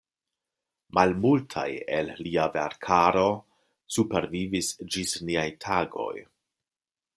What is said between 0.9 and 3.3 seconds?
Malmultaj el lia verkaro